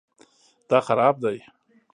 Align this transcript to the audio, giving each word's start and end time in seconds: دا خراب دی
دا 0.69 0.79
خراب 0.87 1.15
دی 1.23 1.37